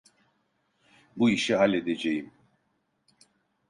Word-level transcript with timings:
Bu 1.15 1.29
işi 1.29 1.55
halledeceğim. 1.55 2.33